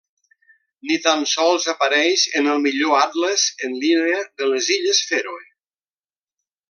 Ni 0.91 0.95
tan 1.01 1.25
sols 1.33 1.67
apareix 1.73 2.23
en 2.41 2.49
el 2.53 2.63
millor 2.63 2.97
atles 3.01 3.45
en 3.69 3.77
línia 3.85 4.25
de 4.41 4.49
les 4.55 4.71
illes 4.79 5.03
Fèroe. 5.11 5.47